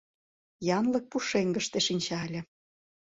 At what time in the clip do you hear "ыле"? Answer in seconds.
2.27-2.41